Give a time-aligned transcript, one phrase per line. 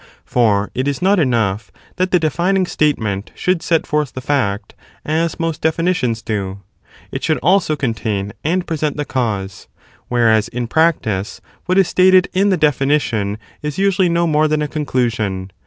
[0.25, 4.25] For it is Testofa "ot enough that the defining statement should set forth good the
[4.25, 4.73] fact,
[5.05, 6.61] as most definitions do;
[7.11, 8.39] it should also contain definition.:..
[8.51, 9.67] and present the cause:
[10.07, 14.67] whereas in practice what is stated in the definition is usually no more than a
[14.67, 15.51] conclusion.